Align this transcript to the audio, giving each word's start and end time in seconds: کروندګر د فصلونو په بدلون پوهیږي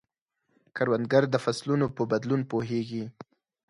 کروندګر 0.75 1.23
د 1.29 1.35
فصلونو 1.45 1.85
په 1.95 2.03
بدلون 2.11 2.41
پوهیږي 2.51 3.03